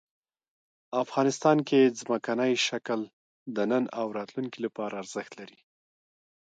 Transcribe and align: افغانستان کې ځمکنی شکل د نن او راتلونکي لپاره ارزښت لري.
افغانستان 1.03 1.57
کې 1.67 1.93
ځمکنی 1.99 2.53
شکل 2.67 2.99
د 3.55 3.57
نن 3.71 3.83
او 3.99 4.05
راتلونکي 4.17 4.59
لپاره 4.65 4.93
ارزښت 5.01 5.31
لري. 5.39 5.59